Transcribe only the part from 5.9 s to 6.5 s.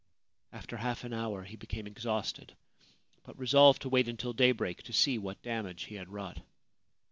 had wrought.